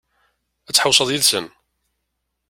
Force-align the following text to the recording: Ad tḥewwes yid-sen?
Ad 0.67 0.73
tḥewwes 0.73 0.99
yid-sen? 1.13 1.45